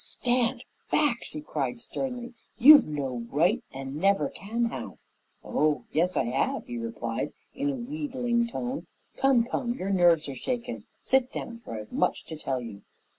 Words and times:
"Stand 0.03 0.63
back!" 0.89 1.23
she 1.23 1.41
cried 1.41 1.79
sternly. 1.79 2.33
"You've 2.57 2.87
no 2.87 3.23
right, 3.29 3.61
and 3.71 3.97
never 3.97 4.29
can 4.29 4.65
have." 4.71 4.97
"Oh, 5.43 5.85
yes, 5.91 6.17
I 6.17 6.23
have!" 6.23 6.65
he 6.65 6.79
replied 6.79 7.33
in 7.53 7.69
a 7.69 7.75
wheedling 7.75 8.47
tone. 8.47 8.87
"Come, 9.17 9.43
come! 9.43 9.75
Your 9.75 9.91
nerves 9.91 10.27
are 10.27 10.33
shaken. 10.33 10.85
Sit 11.03 11.31
down, 11.31 11.59
for 11.59 11.75
I've 11.79 11.91
much 11.91 12.25
to 12.29 12.35
tell 12.35 12.59
you." 12.59 12.81